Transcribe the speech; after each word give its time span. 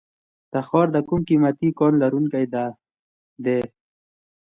تخار 0.53 0.87
د 0.95 0.97
کوم 1.07 1.21
قیمتي 1.29 1.69
کان 1.79 1.93
لرونکی 2.01 2.45
دی؟ 3.45 3.59